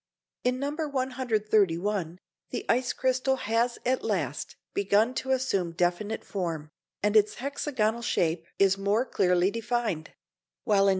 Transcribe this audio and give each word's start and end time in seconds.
In 0.43 0.59
No. 0.59 0.71
131, 0.71 2.17
the 2.49 2.65
ice 2.67 2.91
crystal 2.91 3.35
has 3.35 3.77
at 3.85 4.03
last 4.03 4.55
begun 4.73 5.13
to 5.13 5.29
assume 5.29 5.73
definite 5.73 6.25
form, 6.25 6.71
and 7.03 7.15
its 7.15 7.35
hexagonal 7.35 8.01
shape 8.01 8.47
is 8.57 8.79
more 8.79 9.05
clearly 9.05 9.51
defined; 9.51 10.09
while 10.63 10.85
in 10.87 10.87
No. 10.87 10.89